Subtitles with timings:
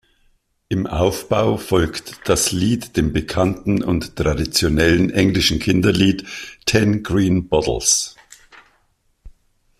[0.67, 6.25] Im Aufbau folgt das Lied dem bekannten und traditionellen englischen Kinderlied
[6.65, 8.15] "Ten Green Bottles".